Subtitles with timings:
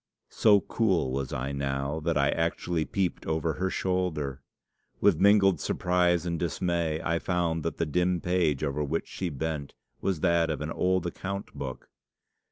[0.31, 4.41] So cool was I now, that I actually peeped over her shoulder.
[4.99, 9.75] With mingled surprise and dismay I found that the dim page over which she bent
[10.01, 11.87] was that of an old account book.